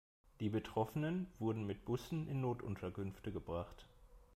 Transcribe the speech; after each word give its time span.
Die 0.39 0.49
Betroffenen 0.49 1.27
wurden 1.37 1.67
mit 1.67 1.85
Bussen 1.85 2.27
in 2.27 2.41
Notunterkünfte 2.41 3.31
gebracht. 3.31 3.85